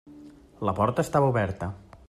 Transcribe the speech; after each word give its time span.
La 0.69 0.73
porta 0.81 1.05
estava 1.07 1.31
oberta. 1.35 1.73